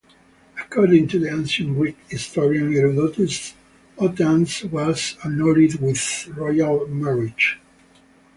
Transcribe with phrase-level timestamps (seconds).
[0.59, 3.53] According to the ancient Greek historian Herodotus,
[3.99, 7.57] Otanes was honoured with royal marriages.